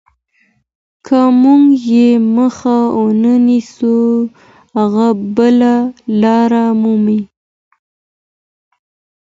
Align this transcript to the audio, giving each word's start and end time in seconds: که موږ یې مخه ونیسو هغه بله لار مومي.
که 1.05 1.19
موږ 1.41 1.63
یې 1.91 2.07
مخه 2.35 2.77
ونیسو 3.05 3.95
هغه 4.75 5.07
بله 5.37 5.73
لار 6.21 6.51
مومي. 6.81 7.21